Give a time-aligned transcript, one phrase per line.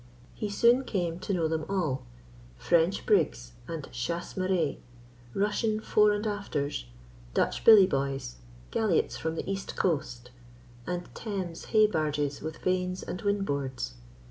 [0.33, 2.07] He soon came to know them all
[2.57, 4.79] French brigs and chasse marees,
[5.35, 6.87] Russian fore and afters,
[7.35, 8.37] Dutch billyboys,
[8.71, 10.31] galliots from the East coast,
[10.87, 13.93] and Thames hay barges with vanes and wind boards.